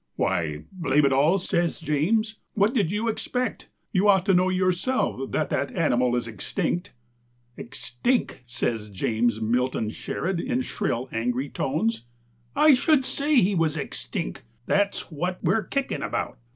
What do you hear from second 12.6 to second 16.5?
should say he was extinck. That's what we're kickin' about.